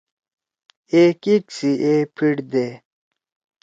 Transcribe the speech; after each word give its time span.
ئے 0.91 1.01
کیک 1.23 1.45
سی 1.55 1.71
اے 1.85 1.93
پھیِٹ 2.15 2.37
دے۔ 2.51 2.67